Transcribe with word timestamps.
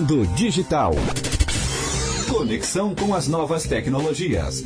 Mundo 0.00 0.26
Digital. 0.28 0.92
Conexão 2.32 2.94
com 2.94 3.14
as 3.14 3.28
novas 3.28 3.64
tecnologias. 3.64 4.64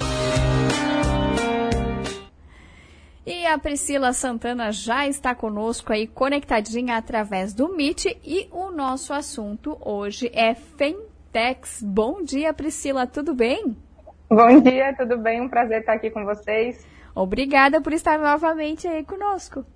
E 3.27 3.45
a 3.45 3.59
Priscila 3.59 4.13
Santana 4.13 4.71
já 4.71 5.09
está 5.09 5.35
conosco 5.35 5.93
aí, 5.93 6.07
conectadinha 6.07 6.97
através 6.97 7.53
do 7.53 7.75
Meet. 7.75 8.17
E 8.25 8.49
o 8.53 8.71
nosso 8.71 9.13
assunto 9.13 9.77
hoje 9.81 10.31
é 10.33 10.55
Fintechs. 10.55 11.83
Bom 11.83 12.23
dia, 12.23 12.55
Priscila, 12.55 13.05
tudo 13.05 13.35
bem? 13.35 13.77
Bom 14.31 14.61
dia, 14.61 14.95
tudo 14.97 15.19
bem? 15.19 15.41
Um 15.41 15.49
prazer 15.49 15.81
estar 15.81 15.95
aqui 15.95 16.11
com 16.11 16.25
vocês. 16.25 16.87
Obrigada 17.13 17.81
por 17.81 17.93
estar 17.93 18.21
novamente 18.21 18.87
aí 18.87 19.03
conosco. 19.03 19.67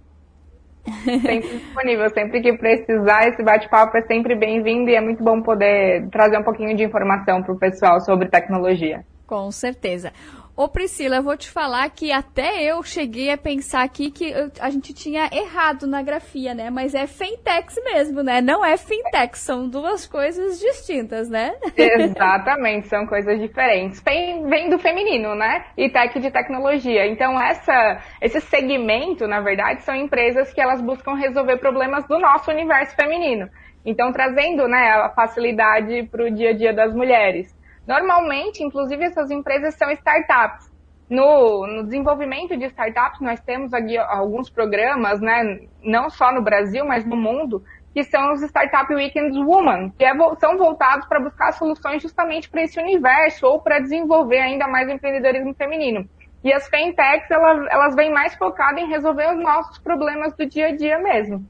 Sempre 1.05 1.59
disponível, 1.59 2.11
sempre 2.11 2.41
que 2.41 2.53
precisar, 2.57 3.29
esse 3.29 3.43
bate-papo 3.43 3.97
é 3.97 4.03
sempre 4.03 4.35
bem-vindo 4.35 4.91
e 4.91 4.95
é 4.95 5.01
muito 5.01 5.23
bom 5.23 5.43
poder 5.43 6.09
trazer 6.11 6.39
um 6.39 6.43
pouquinho 6.43 6.77
de 6.77 6.85
informação 6.85 7.43
para 7.43 7.53
o 7.53 7.59
pessoal 7.59 8.01
sobre 8.01 8.29
tecnologia. 8.29 9.05
Com 9.27 9.51
certeza. 9.51 10.11
Ô 10.59 10.67
Priscila, 10.67 11.15
eu 11.15 11.23
vou 11.23 11.37
te 11.37 11.49
falar 11.49 11.89
que 11.89 12.11
até 12.11 12.65
eu 12.65 12.83
cheguei 12.83 13.31
a 13.31 13.39
pensar 13.39 13.85
aqui 13.85 14.11
que 14.11 14.35
a 14.59 14.69
gente 14.71 14.93
tinha 14.93 15.31
errado 15.33 15.87
na 15.87 16.03
grafia, 16.03 16.53
né? 16.53 16.69
Mas 16.69 16.97
é 16.97 17.07
fintechs 17.07 17.77
mesmo, 17.85 18.25
né? 18.25 18.41
Não 18.41 18.65
é 18.65 18.77
fintech, 18.77 19.39
são 19.39 19.69
duas 19.69 20.05
coisas 20.05 20.59
distintas, 20.59 21.31
né? 21.31 21.55
Exatamente, 21.77 22.89
são 22.89 23.07
coisas 23.07 23.39
diferentes. 23.39 24.03
Vem, 24.03 24.49
vem 24.49 24.69
do 24.69 24.81
feminino, 24.81 25.37
né? 25.37 25.65
E 25.77 25.89
tech 25.89 26.19
de 26.19 26.29
tecnologia. 26.29 27.07
Então, 27.07 27.41
essa, 27.41 28.03
esse 28.21 28.41
segmento, 28.41 29.29
na 29.29 29.41
verdade, 29.41 29.85
são 29.85 29.95
empresas 29.95 30.53
que 30.53 30.61
elas 30.61 30.81
buscam 30.81 31.15
resolver 31.15 31.59
problemas 31.59 32.05
do 32.09 32.19
nosso 32.19 32.51
universo 32.51 32.97
feminino. 32.97 33.49
Então, 33.87 34.13
trazendo 34.13 34.67
né, 34.67 34.91
a 34.91 35.09
facilidade 35.11 36.03
para 36.11 36.25
o 36.25 36.31
dia 36.33 36.51
a 36.51 36.53
dia 36.53 36.75
das 36.75 36.93
mulheres. 36.93 37.57
Normalmente, 37.89 38.63
inclusive, 38.63 39.03
essas 39.03 39.31
empresas 39.31 39.75
são 39.75 39.91
startups. 39.93 40.71
No, 41.09 41.67
no, 41.67 41.85
desenvolvimento 41.85 42.55
de 42.55 42.67
startups, 42.67 43.19
nós 43.23 43.41
temos 43.41 43.73
aqui 43.73 43.97
alguns 43.97 44.51
programas, 44.51 45.23
né, 45.23 45.61
não 45.83 46.11
só 46.11 46.31
no 46.31 46.43
Brasil, 46.43 46.85
mas 46.85 47.07
no 47.07 47.17
mundo, 47.17 47.65
que 47.95 48.05
são 48.05 48.35
os 48.35 48.43
Startup 48.43 48.93
Weekends 48.95 49.35
Woman, 49.39 49.89
que 49.97 50.05
é, 50.05 50.13
são 50.39 50.59
voltados 50.59 51.09
para 51.09 51.19
buscar 51.19 51.51
soluções 51.53 52.03
justamente 52.03 52.51
para 52.51 52.63
esse 52.63 52.79
universo 52.79 53.47
ou 53.47 53.63
para 53.63 53.79
desenvolver 53.79 54.39
ainda 54.39 54.69
mais 54.69 54.87
o 54.87 54.93
empreendedorismo 54.93 55.55
feminino. 55.55 56.07
E 56.45 56.53
as 56.53 56.69
fintechs, 56.69 57.31
elas, 57.31 57.67
elas 57.71 57.97
vêm 57.97 58.13
mais 58.13 58.35
focadas 58.35 58.83
em 58.83 58.89
resolver 58.89 59.33
os 59.33 59.43
nossos 59.43 59.79
problemas 59.79 60.37
do 60.37 60.45
dia 60.45 60.67
a 60.67 60.77
dia 60.77 60.99
mesmo. 60.99 61.43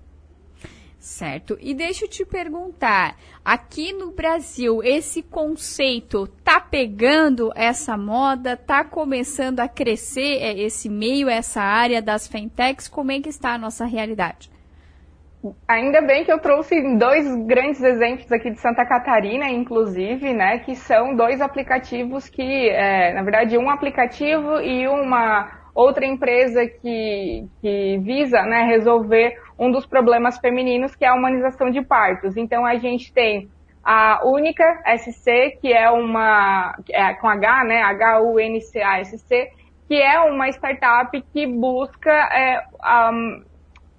Certo. 0.98 1.56
E 1.60 1.74
deixa 1.74 2.04
eu 2.04 2.08
te 2.08 2.24
perguntar, 2.24 3.16
aqui 3.44 3.92
no 3.92 4.10
Brasil, 4.10 4.82
esse 4.82 5.22
conceito 5.22 6.26
tá 6.44 6.60
pegando 6.60 7.52
essa 7.54 7.96
moda, 7.96 8.56
tá 8.56 8.84
começando 8.84 9.60
a 9.60 9.68
crescer 9.68 10.38
é, 10.42 10.58
esse 10.58 10.88
meio, 10.88 11.28
essa 11.28 11.62
área 11.62 12.02
das 12.02 12.26
fintechs? 12.26 12.88
Como 12.88 13.12
é 13.12 13.20
que 13.20 13.28
está 13.28 13.54
a 13.54 13.58
nossa 13.58 13.86
realidade? 13.86 14.50
Ainda 15.68 16.00
bem 16.02 16.24
que 16.24 16.32
eu 16.32 16.40
trouxe 16.40 16.74
dois 16.98 17.24
grandes 17.46 17.80
exemplos 17.80 18.30
aqui 18.32 18.50
de 18.50 18.58
Santa 18.58 18.84
Catarina, 18.84 19.48
inclusive, 19.48 20.34
né, 20.34 20.58
que 20.58 20.74
são 20.74 21.14
dois 21.14 21.40
aplicativos 21.40 22.28
que, 22.28 22.68
é, 22.70 23.14
na 23.14 23.22
verdade, 23.22 23.56
um 23.56 23.70
aplicativo 23.70 24.60
e 24.60 24.88
uma 24.88 25.48
outra 25.72 26.04
empresa 26.04 26.66
que, 26.66 27.46
que 27.60 27.98
visa 27.98 28.42
né, 28.42 28.64
resolver 28.64 29.36
um 29.58 29.70
dos 29.70 29.86
problemas 29.86 30.38
femininos, 30.38 30.94
que 30.94 31.04
é 31.04 31.08
a 31.08 31.14
humanização 31.14 31.70
de 31.70 31.82
partos. 31.82 32.36
Então, 32.36 32.64
a 32.64 32.76
gente 32.76 33.12
tem 33.12 33.48
a 33.82 34.20
Única 34.24 34.82
SC, 34.98 35.58
que 35.60 35.72
é 35.72 35.90
uma, 35.90 36.74
é, 36.90 37.14
com 37.14 37.28
H, 37.28 37.64
né, 37.64 37.82
H-U-N-C-A-S-C, 37.82 39.50
que 39.88 39.94
é 39.94 40.20
uma 40.20 40.48
startup 40.50 41.20
que 41.32 41.46
busca 41.46 42.10
é, 42.10 42.62
um, 43.10 43.42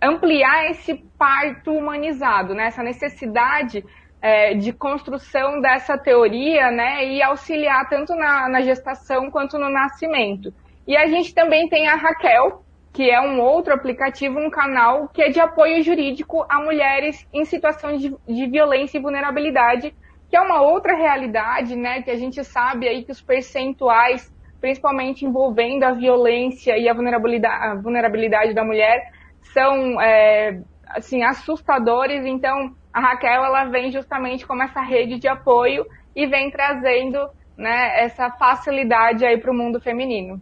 ampliar 0.02 0.70
esse 0.70 0.94
parto 1.18 1.74
humanizado, 1.74 2.54
né, 2.54 2.68
essa 2.68 2.84
necessidade 2.84 3.84
é, 4.22 4.54
de 4.54 4.72
construção 4.72 5.60
dessa 5.60 5.98
teoria, 5.98 6.70
né, 6.72 7.06
e 7.06 7.24
auxiliar 7.24 7.90
tanto 7.90 8.16
na, 8.16 8.48
na 8.48 8.62
gestação 8.62 9.32
quanto 9.32 9.58
no 9.58 9.70
nascimento. 9.70 10.54
E 10.88 10.96
a 10.96 11.08
gente 11.08 11.34
também 11.34 11.68
tem 11.68 11.88
a 11.88 11.96
Raquel, 11.96 12.64
que 12.92 13.10
é 13.10 13.22
um 13.22 13.40
outro 13.40 13.74
aplicativo, 13.74 14.40
um 14.40 14.50
canal 14.50 15.08
que 15.10 15.22
é 15.22 15.30
de 15.30 15.40
apoio 15.40 15.84
jurídico 15.84 16.46
a 16.50 16.60
mulheres 16.62 17.28
em 17.34 17.46
situação 17.46 17.96
de, 17.96 18.16
de 18.28 18.48
violência 18.48 18.98
e 18.98 19.02
vulnerabilidade, 19.02 19.94
que 20.30 20.36
é 20.36 20.42
uma 20.42 20.62
outra 20.62 20.96
realidade, 20.96 21.76
né? 21.76 22.02
Que 22.02 22.12
a 22.12 22.16
gente 22.16 22.44
sabe 22.44 22.88
aí 22.88 23.04
que 23.04 23.12
os 23.12 23.22
percentuais, 23.22 24.34
principalmente 24.60 25.26
envolvendo 25.26 25.84
a 25.84 25.92
violência 25.92 26.78
e 26.78 26.90
a 26.90 26.94
vulnerabilidade, 26.94 27.66
a 27.66 27.76
vulnerabilidade 27.76 28.54
da 28.54 28.64
mulher, 28.64 29.12
são 29.54 30.00
é, 30.02 30.62
assim 30.88 31.24
assustadores. 31.24 32.26
Então, 32.26 32.76
a 32.94 33.00
Raquel 33.00 33.44
ela 33.46 33.66
vem 33.66 33.92
justamente 33.92 34.46
como 34.46 34.64
essa 34.64 34.82
rede 34.82 35.20
de 35.20 35.28
apoio 35.28 35.86
e 36.16 36.26
vem 36.28 36.52
trazendo 36.52 37.30
né, 37.58 38.04
essa 38.04 38.30
facilidade 38.32 39.26
aí 39.26 39.38
para 39.38 39.52
o 39.52 39.56
mundo 39.56 39.80
feminino. 39.80 40.42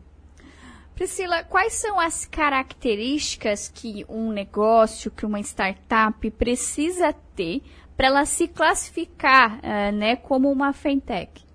Priscila, 0.97 1.44
quais 1.44 1.74
são 1.74 2.00
as 2.00 2.25
características 2.25 3.69
que 3.69 4.03
um 4.09 4.31
negócio, 4.31 5.12
que 5.12 5.28
uma 5.28 5.40
startup 5.40 6.31
precisa 6.31 7.13
ter 7.35 7.62
para 7.96 8.08
ela 8.08 8.25
se 8.25 8.47
classificar 8.47 9.59
uh, 9.59 9.96
né, 9.96 10.16
como 10.16 10.52
uma 10.52 10.74
fintech? 10.74 11.46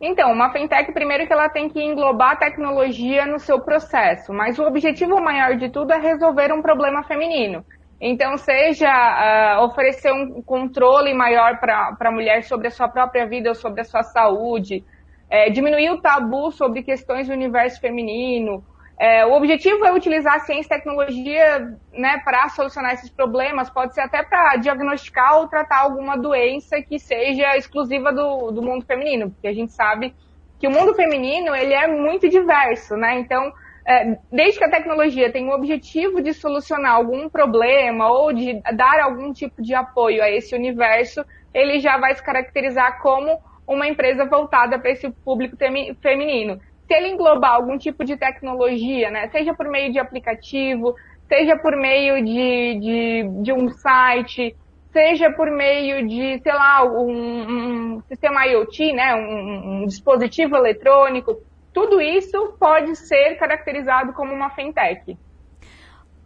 Então, 0.00 0.30
uma 0.30 0.52
fintech, 0.52 0.92
primeiro 0.92 1.26
que 1.26 1.32
ela 1.32 1.48
tem 1.48 1.68
que 1.68 1.82
englobar 1.82 2.34
a 2.34 2.36
tecnologia 2.36 3.26
no 3.26 3.40
seu 3.40 3.60
processo, 3.60 4.32
mas 4.32 4.60
o 4.60 4.62
objetivo 4.62 5.20
maior 5.20 5.56
de 5.56 5.68
tudo 5.68 5.92
é 5.92 5.98
resolver 5.98 6.52
um 6.52 6.62
problema 6.62 7.02
feminino. 7.02 7.66
Então, 8.00 8.36
seja 8.36 9.58
uh, 9.58 9.64
oferecer 9.64 10.12
um 10.12 10.40
controle 10.40 11.12
maior 11.12 11.58
para 11.58 11.96
a 11.98 12.10
mulher 12.12 12.44
sobre 12.44 12.68
a 12.68 12.70
sua 12.70 12.86
própria 12.86 13.26
vida 13.26 13.48
ou 13.48 13.56
sobre 13.56 13.80
a 13.80 13.84
sua 13.84 14.04
saúde, 14.04 14.84
é, 15.28 15.50
diminuir 15.50 15.90
o 15.90 16.00
tabu 16.00 16.50
sobre 16.52 16.82
questões 16.82 17.26
do 17.26 17.32
universo 17.32 17.80
feminino. 17.80 18.64
É, 18.98 19.26
o 19.26 19.32
objetivo 19.32 19.84
é 19.84 19.92
utilizar 19.92 20.36
a 20.36 20.40
ciência 20.40 20.74
e 20.74 20.78
tecnologia 20.78 21.76
né, 21.92 22.18
para 22.24 22.48
solucionar 22.48 22.94
esses 22.94 23.10
problemas, 23.10 23.68
pode 23.68 23.94
ser 23.94 24.00
até 24.00 24.22
para 24.22 24.56
diagnosticar 24.56 25.38
ou 25.38 25.48
tratar 25.48 25.80
alguma 25.80 26.16
doença 26.16 26.80
que 26.80 26.98
seja 26.98 27.56
exclusiva 27.56 28.10
do, 28.10 28.50
do 28.50 28.62
mundo 28.62 28.86
feminino, 28.86 29.30
porque 29.30 29.48
a 29.48 29.52
gente 29.52 29.72
sabe 29.72 30.14
que 30.58 30.66
o 30.66 30.70
mundo 30.70 30.94
feminino 30.94 31.54
ele 31.54 31.74
é 31.74 31.86
muito 31.86 32.26
diverso, 32.28 32.96
né? 32.96 33.18
Então, 33.18 33.52
é, 33.86 34.18
desde 34.32 34.58
que 34.58 34.64
a 34.64 34.70
tecnologia 34.70 35.30
tem 35.30 35.46
o 35.46 35.54
objetivo 35.54 36.22
de 36.22 36.32
solucionar 36.32 36.92
algum 36.92 37.28
problema 37.28 38.10
ou 38.10 38.32
de 38.32 38.60
dar 38.74 38.98
algum 39.00 39.30
tipo 39.32 39.62
de 39.62 39.74
apoio 39.74 40.22
a 40.22 40.30
esse 40.30 40.54
universo, 40.54 41.22
ele 41.52 41.78
já 41.80 41.98
vai 41.98 42.14
se 42.14 42.22
caracterizar 42.22 42.98
como 43.00 43.38
uma 43.66 43.88
empresa 43.88 44.24
voltada 44.24 44.78
para 44.78 44.90
esse 44.90 45.10
público 45.10 45.56
feminino. 46.00 46.60
Se 46.86 46.94
ele 46.94 47.08
englobar 47.08 47.54
algum 47.54 47.76
tipo 47.76 48.04
de 48.04 48.16
tecnologia, 48.16 49.10
né, 49.10 49.28
seja 49.28 49.52
por 49.52 49.68
meio 49.68 49.92
de 49.92 49.98
aplicativo, 49.98 50.94
seja 51.28 51.56
por 51.56 51.76
meio 51.76 52.24
de, 52.24 52.78
de, 52.78 53.42
de 53.42 53.52
um 53.52 53.68
site, 53.68 54.54
seja 54.92 55.30
por 55.30 55.50
meio 55.50 56.06
de, 56.06 56.40
sei 56.42 56.52
lá, 56.52 56.84
um, 56.84 57.96
um 57.96 58.02
sistema 58.08 58.46
IoT, 58.46 58.92
né, 58.92 59.14
um, 59.14 59.82
um, 59.82 59.86
dispositivo 59.86 60.56
eletrônico, 60.56 61.42
tudo 61.72 62.00
isso 62.00 62.54
pode 62.58 62.96
ser 62.96 63.36
caracterizado 63.36 64.12
como 64.12 64.32
uma 64.32 64.50
fintech. 64.50 65.18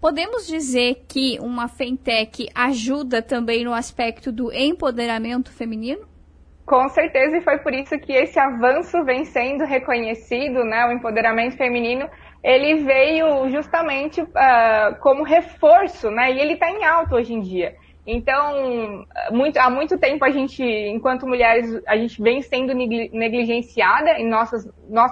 Podemos 0.00 0.46
dizer 0.46 1.04
que 1.08 1.38
uma 1.40 1.68
fintech 1.68 2.48
ajuda 2.54 3.20
também 3.20 3.64
no 3.64 3.74
aspecto 3.74 4.30
do 4.30 4.52
empoderamento 4.52 5.50
feminino? 5.50 6.09
Com 6.70 6.88
certeza, 6.88 7.36
e 7.36 7.40
foi 7.40 7.58
por 7.58 7.74
isso 7.74 7.98
que 7.98 8.12
esse 8.12 8.38
avanço 8.38 9.04
vem 9.04 9.24
sendo 9.24 9.64
reconhecido, 9.64 10.62
né? 10.62 10.86
O 10.86 10.92
empoderamento 10.92 11.56
feminino, 11.56 12.08
ele 12.44 12.84
veio 12.84 13.50
justamente 13.50 14.22
uh, 14.22 14.96
como 15.00 15.24
reforço, 15.24 16.12
né? 16.12 16.30
E 16.30 16.38
ele 16.38 16.52
está 16.52 16.70
em 16.70 16.84
alta 16.84 17.16
hoje 17.16 17.34
em 17.34 17.40
dia. 17.40 17.74
Então, 18.06 19.04
muito, 19.32 19.58
há 19.58 19.68
muito 19.68 19.98
tempo 19.98 20.24
a 20.24 20.30
gente, 20.30 20.62
enquanto 20.62 21.26
mulheres, 21.26 21.82
a 21.88 21.96
gente 21.96 22.22
vem 22.22 22.40
sendo 22.40 22.72
negligenciada 22.72 24.12
em 24.20 24.28
nossas, 24.28 24.64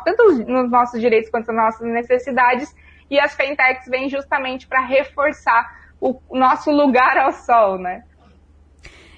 tanto 0.04 0.44
nos 0.46 0.70
nossos 0.70 1.00
direitos 1.00 1.28
quanto 1.28 1.48
nas 1.48 1.74
nossas 1.74 1.92
necessidades, 1.92 2.72
e 3.10 3.18
as 3.18 3.34
fintechs 3.34 3.88
vêm 3.88 4.08
justamente 4.08 4.68
para 4.68 4.86
reforçar 4.86 5.68
o 6.00 6.20
nosso 6.30 6.70
lugar 6.70 7.18
ao 7.18 7.32
sol, 7.32 7.78
né? 7.78 8.04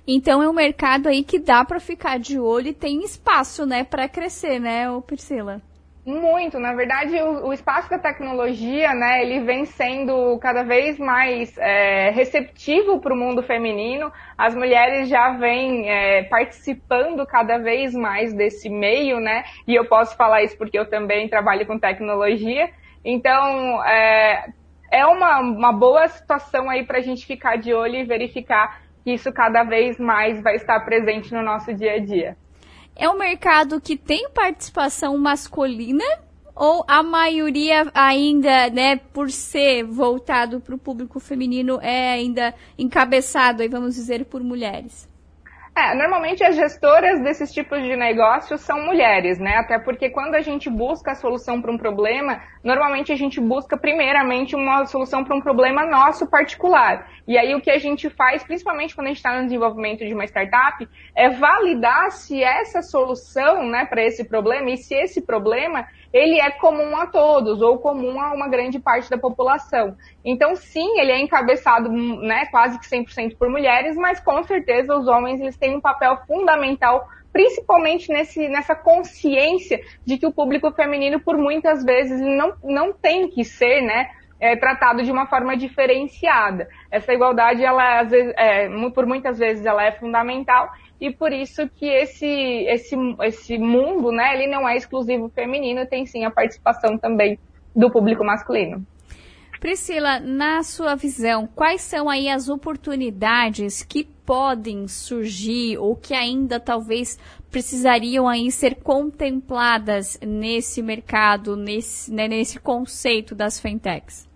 Então 0.07 0.43
é 0.43 0.49
um 0.49 0.53
mercado 0.53 1.09
aí 1.09 1.23
que 1.23 1.39
dá 1.39 1.65
para 1.65 1.81
ficar 1.81 2.19
de 2.19 2.39
olho 2.39 2.69
e 2.69 2.75
tem 2.75 3.05
espaço, 3.05 3.67
né, 3.67 3.85
para 3.85 4.09
crescer, 4.09 4.59
né, 4.59 4.87
Priscila? 5.07 5.61
Muito, 6.05 6.59
na 6.59 6.73
verdade, 6.73 7.15
o, 7.21 7.49
o, 7.49 7.53
espaço 7.53 7.91
da 7.91 7.99
tecnologia, 7.99 8.95
né, 8.95 9.23
ele 9.23 9.41
vem 9.41 9.67
sendo 9.67 10.39
cada 10.39 10.63
vez 10.63 10.99
mais 10.99 11.57
é, 11.59 12.11
receptivo 12.11 12.99
para 13.01 13.13
o 13.13 13.17
mundo 13.17 13.43
feminino. 13.43 14.11
As 14.37 14.55
mulheres 14.55 15.09
já 15.09 15.33
vêm 15.33 15.91
é, 15.91 16.23
participando 16.25 17.27
cada 17.27 17.59
vez 17.59 17.95
mais 17.95 18.33
desse 18.33 18.71
meio, 18.71 19.21
né, 19.21 19.45
e 19.69 19.75
eu 19.75 19.85
posso 19.85 20.17
falar 20.17 20.43
isso 20.43 20.57
porque 20.57 20.79
eu 20.79 20.89
também 20.89 21.29
trabalho 21.29 21.67
com 21.67 21.79
tecnologia. 21.79 22.71
Então, 23.05 23.85
é, 23.85 24.47
é 24.91 25.05
uma, 25.05 25.39
uma 25.41 25.73
boa 25.73 26.09
situação 26.09 26.71
aí 26.71 26.85
para 26.85 26.99
a 26.99 27.03
gente 27.03 27.27
ficar 27.27 27.57
de 27.57 27.75
olho 27.75 27.97
e 27.97 28.05
verificar 28.05 28.81
isso 29.05 29.33
cada 29.33 29.65
vez 29.65 29.99
mais 29.99 30.41
vai 30.43 30.57
estar 30.57 30.81
presente 30.81 31.33
no 31.33 31.43
nosso 31.43 31.73
dia 31.75 31.95
a 31.95 31.99
dia. 31.99 32.37
É 32.97 33.09
um 33.09 33.17
mercado 33.17 33.81
que 33.81 33.97
tem 33.97 34.29
participação 34.31 35.17
masculina 35.17 36.05
ou 36.55 36.85
a 36.87 37.03
maioria 37.03 37.91
ainda, 37.95 38.69
né, 38.69 38.97
por 38.97 39.31
ser 39.31 39.83
voltado 39.85 40.61
para 40.61 40.75
o 40.75 40.79
público 40.79 41.19
feminino, 41.19 41.81
é 41.81 42.13
ainda 42.13 42.55
encabeçado, 42.79 43.63
aí 43.63 43.69
vamos 43.69 43.95
dizer, 43.95 44.27
por 44.27 44.43
mulheres? 44.43 45.10
É, 45.77 45.95
normalmente 45.95 46.43
as 46.43 46.57
gestoras 46.57 47.23
desses 47.23 47.53
tipos 47.53 47.81
de 47.83 47.95
negócios 47.95 48.61
são 48.61 48.85
mulheres, 48.85 49.39
né? 49.39 49.57
Até 49.57 49.79
porque 49.79 50.11
quando 50.11 50.35
a 50.35 50.41
gente 50.41 50.69
busca 50.69 51.13
a 51.13 51.15
solução 51.15 51.63
para 51.63 51.71
um 51.71 51.79
problema, 51.79 52.43
normalmente 52.63 53.13
a 53.13 53.17
gente 53.17 53.41
busca 53.41 53.79
primeiramente 53.79 54.57
uma 54.57 54.85
solução 54.87 55.23
para 55.25 55.37
um 55.37 55.41
problema 55.41 55.87
nosso 55.87 56.29
particular. 56.29 57.09
E 57.27 57.39
aí 57.39 57.55
o 57.55 57.61
que 57.61 57.71
a 57.71 57.79
gente 57.79 58.11
faz, 58.11 58.43
principalmente 58.43 58.97
quando 58.97 59.07
a 59.07 59.11
gente 59.11 59.19
está 59.19 59.37
no 59.37 59.45
desenvolvimento 59.45 60.05
de 60.05 60.13
uma 60.13 60.25
startup, 60.25 60.89
é 61.15 61.31
validar 61.31 62.11
se 62.11 62.43
essa 62.43 62.83
solução, 62.83 63.65
né, 63.69 63.85
para 63.85 64.05
esse 64.05 64.25
problema 64.25 64.71
e 64.71 64.77
se 64.77 64.95
esse 64.95 65.25
problema 65.25 65.87
ele 66.13 66.41
é 66.41 66.51
comum 66.51 66.97
a 66.97 67.07
todos 67.07 67.63
ou 67.63 67.79
comum 67.79 68.21
a 68.21 68.33
uma 68.33 68.49
grande 68.49 68.81
parte 68.81 69.09
da 69.09 69.17
população. 69.17 69.97
Então, 70.25 70.57
sim, 70.57 70.99
ele 70.99 71.13
é 71.13 71.21
encabeçado, 71.21 71.89
né, 71.89 72.47
quase 72.51 72.79
que 72.81 72.87
100% 72.87 73.37
por 73.39 73.49
mulheres, 73.49 73.97
mas 73.97 74.19
com 74.19 74.43
certeza 74.43 74.97
os 74.97 75.07
homens 75.07 75.41
eles 75.41 75.57
têm 75.61 75.77
um 75.77 75.81
papel 75.81 76.17
fundamental 76.27 77.07
principalmente 77.33 78.13
nesse, 78.13 78.49
nessa 78.49 78.75
consciência 78.75 79.81
de 80.05 80.19
que 80.19 80.27
o 80.27 80.33
público 80.33 80.73
feminino, 80.73 81.21
por 81.21 81.39
muitas 81.39 81.85
vezes, 81.85 82.21
não, 82.21 82.55
não 82.65 82.93
tem 82.93 83.29
que 83.29 83.45
ser, 83.45 83.83
né, 83.83 84.11
é, 84.41 84.57
tratado 84.57 85.03
de 85.03 85.13
uma 85.13 85.27
forma 85.27 85.57
diferenciada. 85.57 86.69
Essa 86.91 87.13
igualdade, 87.13 87.63
ela, 87.63 88.01
às 88.01 88.11
vezes, 88.11 88.33
é, 88.37 88.69
por 88.91 89.07
muitas 89.07 89.39
vezes, 89.39 89.65
ela 89.65 89.85
é 89.85 89.93
fundamental 89.93 90.71
e 91.01 91.11
por 91.11 91.33
isso 91.33 91.69
que 91.69 91.87
esse, 91.87 92.27
esse, 92.27 92.97
esse 93.23 93.59
mundo, 93.59 94.11
né, 94.11 94.35
ele 94.35 94.47
não 94.47 94.69
é 94.69 94.77
exclusivo 94.77 95.29
feminino, 95.29 95.87
tem 95.87 96.07
sim 96.07 96.25
a 96.25 96.31
participação 96.31 96.99
também 96.99 97.39
do 97.77 97.91
público 97.91 98.25
masculino. 98.25 98.85
Priscila, 99.61 100.19
na 100.19 100.63
sua 100.63 100.95
visão, 100.95 101.47
quais 101.47 101.83
são 101.83 102.09
aí 102.09 102.31
as 102.31 102.49
oportunidades 102.49 103.83
que 103.83 104.09
podem 104.31 104.87
surgir 104.87 105.77
ou 105.77 105.97
que 105.97 106.15
ainda 106.15 106.61
talvez 106.61 107.19
precisariam 107.51 108.29
aí 108.29 108.49
ser 108.53 108.77
contempladas 108.77 110.17
nesse 110.25 110.81
mercado, 110.81 111.57
nesse, 111.57 112.15
né, 112.15 112.29
nesse 112.29 112.61
conceito 112.61 113.35
das 113.35 113.59
fintechs? 113.59 114.31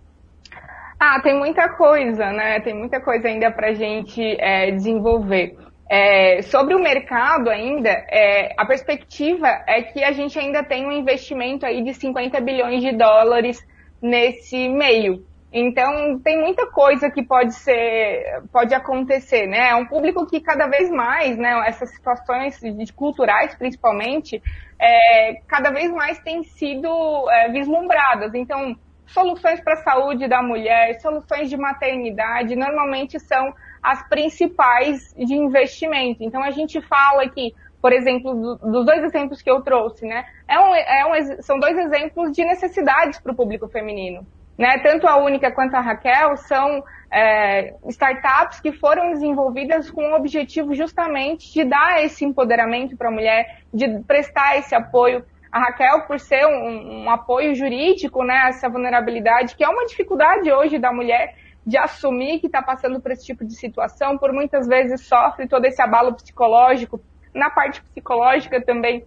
Ah, 0.99 1.21
tem 1.21 1.33
muita 1.39 1.69
coisa, 1.69 2.29
né? 2.33 2.59
Tem 2.59 2.73
muita 2.73 2.99
coisa 2.99 3.29
ainda 3.29 3.49
para 3.49 3.69
a 3.69 3.73
gente 3.73 4.21
é, 4.21 4.69
desenvolver. 4.71 5.55
É, 5.89 6.41
sobre 6.41 6.75
o 6.75 6.79
mercado 6.79 7.49
ainda, 7.49 7.89
é, 7.89 8.53
a 8.57 8.65
perspectiva 8.65 9.47
é 9.65 9.81
que 9.81 10.03
a 10.03 10.11
gente 10.11 10.37
ainda 10.37 10.61
tem 10.61 10.85
um 10.85 10.91
investimento 10.91 11.65
aí 11.65 11.81
de 11.81 11.93
50 11.93 12.41
bilhões 12.41 12.81
de 12.81 12.91
dólares 12.91 13.65
nesse 14.01 14.67
meio. 14.67 15.23
Então, 15.57 16.19
tem 16.19 16.37
muita 16.37 16.69
coisa 16.69 17.09
que 17.09 17.23
pode 17.23 17.55
ser, 17.55 18.43
pode 18.51 18.75
acontecer, 18.75 19.47
né? 19.47 19.69
É 19.69 19.75
um 19.75 19.85
público 19.85 20.27
que 20.27 20.41
cada 20.41 20.67
vez 20.67 20.91
mais, 20.91 21.37
né, 21.37 21.63
essas 21.65 21.91
situações 21.91 22.59
culturais, 22.93 23.55
principalmente, 23.55 24.43
é, 24.77 25.35
cada 25.47 25.71
vez 25.71 25.89
mais 25.93 26.19
têm 26.19 26.43
sido 26.43 26.89
é, 27.31 27.49
vislumbradas. 27.53 28.33
Então, 28.35 28.75
soluções 29.07 29.61
para 29.61 29.75
a 29.75 29.83
saúde 29.83 30.27
da 30.27 30.43
mulher, 30.43 30.99
soluções 30.99 31.49
de 31.49 31.55
maternidade, 31.55 32.53
normalmente 32.53 33.17
são 33.17 33.53
as 33.81 34.05
principais 34.09 35.13
de 35.15 35.35
investimento. 35.35 36.21
Então 36.21 36.43
a 36.43 36.51
gente 36.51 36.81
fala 36.81 37.23
aqui, 37.23 37.53
por 37.81 37.93
exemplo, 37.93 38.33
do, 38.33 38.55
dos 38.57 38.85
dois 38.85 39.01
exemplos 39.05 39.41
que 39.41 39.49
eu 39.49 39.61
trouxe, 39.61 40.05
né? 40.05 40.25
É 40.49 40.59
um, 40.59 40.75
é 40.75 41.05
um, 41.05 41.41
são 41.41 41.57
dois 41.59 41.77
exemplos 41.77 42.33
de 42.33 42.43
necessidades 42.43 43.21
para 43.21 43.31
o 43.31 43.35
público 43.35 43.69
feminino. 43.69 44.27
Né? 44.57 44.79
Tanto 44.79 45.07
a 45.07 45.17
Única 45.17 45.51
quanto 45.51 45.75
a 45.75 45.81
Raquel 45.81 46.37
são 46.37 46.83
é, 47.11 47.73
startups 47.89 48.59
que 48.59 48.71
foram 48.71 49.11
desenvolvidas 49.11 49.91
com 49.91 50.11
o 50.11 50.15
objetivo 50.15 50.73
justamente 50.73 51.53
de 51.53 51.63
dar 51.63 52.03
esse 52.03 52.23
empoderamento 52.25 52.95
para 52.95 53.09
a 53.09 53.11
mulher, 53.11 53.59
de 53.73 53.99
prestar 54.03 54.57
esse 54.57 54.73
apoio. 54.73 55.23
A 55.51 55.59
Raquel, 55.59 56.01
por 56.01 56.19
ser 56.19 56.45
um, 56.45 57.03
um 57.03 57.09
apoio 57.09 57.55
jurídico, 57.55 58.23
né, 58.23 58.47
essa 58.49 58.67
vulnerabilidade, 58.67 59.55
que 59.55 59.63
é 59.63 59.69
uma 59.69 59.85
dificuldade 59.85 60.51
hoje 60.51 60.77
da 60.77 60.91
mulher, 60.91 61.35
de 61.65 61.77
assumir 61.77 62.39
que 62.39 62.47
está 62.47 62.61
passando 62.61 62.99
por 62.99 63.11
esse 63.11 63.25
tipo 63.25 63.43
de 63.45 63.55
situação, 63.55 64.17
por 64.17 64.31
muitas 64.31 64.67
vezes 64.67 65.07
sofre 65.07 65.47
todo 65.47 65.65
esse 65.65 65.81
abalo 65.81 66.13
psicológico. 66.13 66.99
Na 67.33 67.49
parte 67.49 67.81
psicológica 67.81 68.61
também 68.61 69.05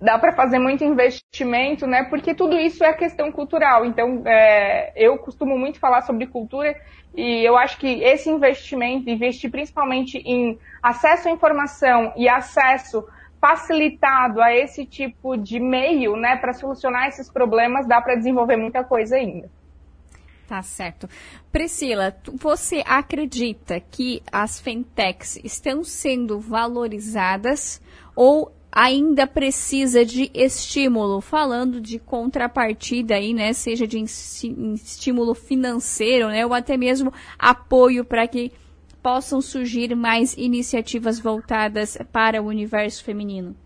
dá 0.00 0.18
para 0.18 0.32
fazer 0.32 0.58
muito 0.58 0.82
investimento, 0.82 1.86
né? 1.86 2.04
Porque 2.04 2.34
tudo 2.34 2.58
isso 2.58 2.82
é 2.82 2.92
questão 2.92 3.30
cultural. 3.30 3.84
Então, 3.84 4.22
é, 4.24 4.92
eu 4.96 5.18
costumo 5.18 5.58
muito 5.58 5.78
falar 5.78 6.02
sobre 6.02 6.26
cultura 6.26 6.74
e 7.14 7.44
eu 7.44 7.56
acho 7.56 7.78
que 7.78 8.02
esse 8.02 8.30
investimento, 8.30 9.10
investir 9.10 9.50
principalmente 9.50 10.18
em 10.18 10.58
acesso 10.82 11.28
à 11.28 11.30
informação 11.30 12.12
e 12.16 12.28
acesso 12.28 13.06
facilitado 13.40 14.40
a 14.40 14.54
esse 14.54 14.84
tipo 14.84 15.36
de 15.36 15.58
meio, 15.58 16.14
né, 16.14 16.36
para 16.36 16.52
solucionar 16.52 17.08
esses 17.08 17.30
problemas, 17.30 17.86
dá 17.86 18.00
para 18.00 18.14
desenvolver 18.14 18.56
muita 18.56 18.84
coisa 18.84 19.16
ainda. 19.16 19.50
Tá 20.46 20.62
certo. 20.62 21.08
Priscila, 21.52 22.14
você 22.34 22.82
acredita 22.84 23.80
que 23.80 24.20
as 24.32 24.60
fintechs 24.60 25.36
estão 25.44 25.84
sendo 25.84 26.40
valorizadas 26.40 27.80
ou 28.16 28.52
ainda 28.72 29.26
precisa 29.26 30.04
de 30.04 30.30
estímulo? 30.34 31.20
Falando 31.20 31.80
de 31.80 31.98
contrapartida 31.98 33.14
aí, 33.14 33.34
né? 33.34 33.52
Seja 33.52 33.86
de 33.86 33.98
estímulo 33.98 35.34
financeiro, 35.34 36.28
né? 36.28 36.44
Ou 36.46 36.54
até 36.54 36.76
mesmo 36.76 37.12
apoio 37.38 38.04
para 38.04 38.26
que 38.28 38.52
possam 39.02 39.40
surgir 39.40 39.94
mais 39.94 40.36
iniciativas 40.36 41.18
voltadas 41.18 41.98
para 42.12 42.42
o 42.42 42.46
universo 42.46 43.02
feminino. 43.04 43.56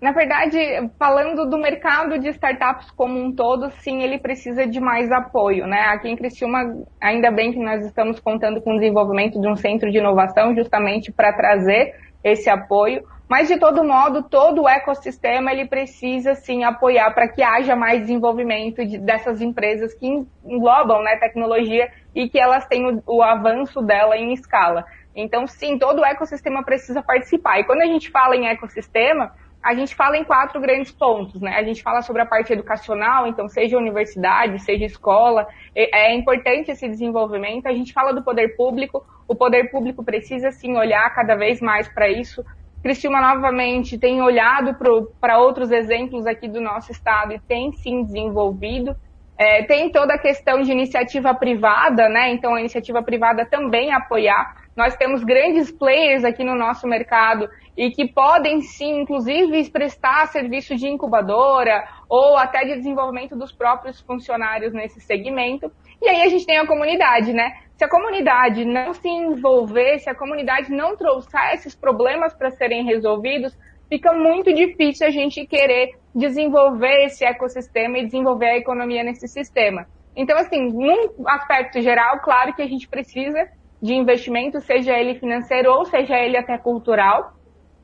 Na 0.00 0.12
verdade, 0.12 0.56
falando 0.96 1.44
do 1.50 1.58
mercado 1.58 2.20
de 2.20 2.28
startups 2.28 2.88
como 2.92 3.18
um 3.18 3.34
todo, 3.34 3.68
sim, 3.80 4.00
ele 4.00 4.16
precisa 4.16 4.64
de 4.64 4.78
mais 4.78 5.10
apoio, 5.10 5.66
né? 5.66 5.80
Aqui 5.88 6.08
em 6.08 6.16
Criciúma, 6.16 6.84
ainda 7.00 7.32
bem 7.32 7.52
que 7.52 7.58
nós 7.58 7.84
estamos 7.84 8.20
contando 8.20 8.60
com 8.60 8.74
o 8.74 8.78
desenvolvimento 8.78 9.40
de 9.40 9.48
um 9.48 9.56
centro 9.56 9.90
de 9.90 9.98
inovação 9.98 10.54
justamente 10.54 11.10
para 11.10 11.32
trazer 11.32 11.96
esse 12.22 12.48
apoio, 12.48 13.02
mas 13.28 13.48
de 13.48 13.58
todo 13.58 13.84
modo, 13.84 14.22
todo 14.22 14.62
o 14.62 14.68
ecossistema 14.68 15.52
ele 15.52 15.66
precisa 15.66 16.34
sim 16.34 16.64
apoiar 16.64 17.12
para 17.12 17.28
que 17.28 17.42
haja 17.42 17.76
mais 17.76 18.00
desenvolvimento 18.00 18.84
de, 18.84 18.98
dessas 18.98 19.42
empresas 19.42 19.92
que 19.92 20.26
englobam 20.44 21.02
né, 21.02 21.16
tecnologia 21.16 21.90
e 22.14 22.28
que 22.28 22.38
elas 22.38 22.66
tenham 22.66 23.02
o, 23.06 23.18
o 23.18 23.22
avanço 23.22 23.82
dela 23.82 24.16
em 24.16 24.32
escala. 24.32 24.84
Então, 25.14 25.46
sim, 25.46 25.78
todo 25.78 26.00
o 26.00 26.04
ecossistema 26.04 26.62
precisa 26.62 27.02
participar. 27.02 27.58
E 27.58 27.64
quando 27.64 27.82
a 27.82 27.86
gente 27.86 28.10
fala 28.10 28.36
em 28.36 28.46
ecossistema, 28.46 29.34
a 29.62 29.74
gente 29.74 29.94
fala 29.94 30.16
em 30.16 30.24
quatro 30.24 30.60
grandes 30.60 30.92
pontos, 30.92 31.40
né? 31.40 31.56
A 31.56 31.62
gente 31.62 31.82
fala 31.82 32.00
sobre 32.02 32.22
a 32.22 32.26
parte 32.26 32.52
educacional, 32.52 33.26
então 33.26 33.48
seja 33.48 33.76
universidade, 33.76 34.62
seja 34.62 34.84
escola, 34.84 35.46
é 35.74 36.14
importante 36.14 36.70
esse 36.70 36.88
desenvolvimento. 36.88 37.66
A 37.66 37.72
gente 37.72 37.92
fala 37.92 38.14
do 38.14 38.22
poder 38.22 38.56
público, 38.56 39.04
o 39.26 39.34
poder 39.34 39.70
público 39.70 40.04
precisa 40.04 40.50
sim 40.52 40.76
olhar 40.76 41.12
cada 41.14 41.34
vez 41.34 41.60
mais 41.60 41.88
para 41.88 42.08
isso. 42.08 42.44
Cristina 42.88 43.20
novamente 43.20 43.98
tem 43.98 44.22
olhado 44.22 44.74
para 45.20 45.38
outros 45.38 45.70
exemplos 45.70 46.26
aqui 46.26 46.48
do 46.48 46.58
nosso 46.58 46.90
estado 46.90 47.34
e 47.34 47.38
tem 47.38 47.70
sim 47.70 48.02
desenvolvido. 48.02 48.96
É, 49.36 49.62
tem 49.64 49.92
toda 49.92 50.14
a 50.14 50.18
questão 50.18 50.62
de 50.62 50.72
iniciativa 50.72 51.34
privada, 51.34 52.08
né? 52.08 52.30
Então 52.30 52.54
a 52.54 52.60
iniciativa 52.60 53.02
privada 53.02 53.44
também 53.44 53.92
apoiar. 53.92 54.56
Nós 54.74 54.96
temos 54.96 55.22
grandes 55.22 55.70
players 55.70 56.24
aqui 56.24 56.42
no 56.42 56.54
nosso 56.54 56.88
mercado 56.88 57.46
e 57.76 57.90
que 57.90 58.08
podem 58.08 58.62
sim, 58.62 59.02
inclusive, 59.02 59.68
prestar 59.70 60.26
serviço 60.28 60.74
de 60.74 60.88
incubadora 60.88 61.86
ou 62.08 62.38
até 62.38 62.64
de 62.64 62.74
desenvolvimento 62.76 63.36
dos 63.36 63.52
próprios 63.52 64.00
funcionários 64.00 64.72
nesse 64.72 64.98
segmento. 64.98 65.70
E 66.00 66.08
aí 66.08 66.22
a 66.22 66.28
gente 66.28 66.46
tem 66.46 66.56
a 66.56 66.66
comunidade, 66.66 67.34
né? 67.34 67.52
Se 67.78 67.84
a 67.84 67.88
comunidade 67.88 68.64
não 68.64 68.92
se 68.92 69.08
envolver, 69.08 70.00
se 70.00 70.10
a 70.10 70.14
comunidade 70.14 70.68
não 70.68 70.96
trouxer 70.96 71.54
esses 71.54 71.76
problemas 71.76 72.34
para 72.34 72.50
serem 72.50 72.84
resolvidos, 72.84 73.56
fica 73.88 74.12
muito 74.12 74.52
difícil 74.52 75.06
a 75.06 75.10
gente 75.10 75.46
querer 75.46 75.92
desenvolver 76.12 77.04
esse 77.04 77.24
ecossistema 77.24 77.98
e 77.98 78.04
desenvolver 78.04 78.46
a 78.46 78.56
economia 78.56 79.04
nesse 79.04 79.28
sistema. 79.28 79.86
Então, 80.16 80.36
assim, 80.36 80.72
num 80.72 81.28
aspecto 81.28 81.80
geral, 81.80 82.18
claro 82.18 82.52
que 82.52 82.62
a 82.62 82.66
gente 82.66 82.88
precisa 82.88 83.46
de 83.80 83.94
investimento, 83.94 84.60
seja 84.60 84.98
ele 84.98 85.20
financeiro 85.20 85.70
ou 85.70 85.84
seja 85.84 86.18
ele 86.18 86.36
até 86.36 86.58
cultural, 86.58 87.34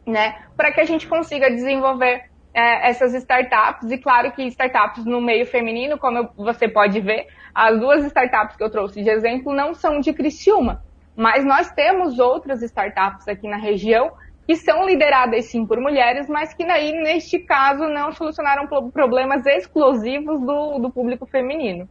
né, 0.05 0.43
para 0.57 0.73
que 0.73 0.81
a 0.81 0.85
gente 0.85 1.07
consiga 1.07 1.49
desenvolver 1.49 2.25
é, 2.55 2.89
essas 2.89 3.13
startups. 3.15 3.91
E 3.91 3.99
claro 3.99 4.33
que 4.33 4.47
startups 4.47 5.05
no 5.05 5.21
meio 5.21 5.45
feminino, 5.45 5.99
como 5.99 6.31
você 6.37 6.69
pode 6.69 7.01
ver, 7.01 7.27
as 7.55 7.79
duas 7.79 8.05
startups 8.05 8.57
que 8.57 8.63
eu 8.63 8.71
trouxe 8.71 9.03
de 9.03 9.11
exemplo 9.11 9.53
não 9.53 9.75
são 9.75 10.01
de 10.01 10.13
Criciúma, 10.13 10.83
mas 11.17 11.45
nós 11.45 11.71
temos 11.73 12.19
outras 12.19 12.63
startups 12.63 13.29
aqui 13.29 13.49
na 13.49 13.57
região 13.57 14.13
que 14.47 14.57
são 14.57 14.87
lideradas 14.87 15.47
sim 15.47 15.67
por 15.67 15.81
mulheres, 15.81 16.29
mas 16.29 16.53
que 16.53 16.65
aí, 16.65 16.93
neste 16.93 17.39
caso, 17.39 17.89
não 17.89 18.13
solucionaram 18.13 18.67
problemas 18.93 19.45
exclusivos 19.47 20.39
do, 20.41 20.79
do 20.79 20.91
público 20.91 21.25
feminino. 21.25 21.89